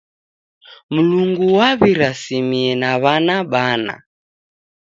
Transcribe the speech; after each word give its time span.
Mlungu 0.93 1.43
waw'irasimie 1.57 2.71
na 2.81 2.91
w'ana 3.01 3.37
bana. 3.51 3.95